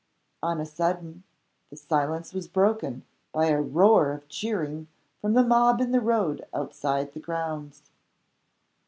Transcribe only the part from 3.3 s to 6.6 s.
by a roar of cheering from the mob in the road